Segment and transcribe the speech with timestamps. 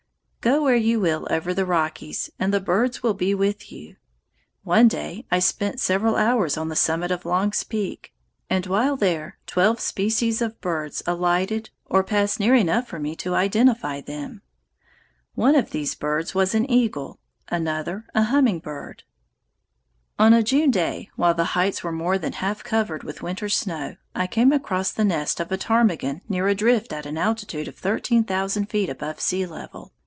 [0.43, 3.97] Go where you will over the Rockies and the birds will be with you.
[4.63, 8.11] One day I spent several hours on the summit of Long's Peak,
[8.49, 13.35] and while there twelve species of birds alighted or passed near enough for me to
[13.35, 14.41] identify them.
[15.35, 19.03] One of these birds was an eagle, another a hummingbird.
[20.17, 23.21] [Illustration: PTARMIGAN] On a June day, while the heights were more than half covered with
[23.21, 27.05] winter's snow, I came across the nest of a ptarmigan near a drift and at
[27.05, 29.93] an altitude of thirteen thousand feet above sea level.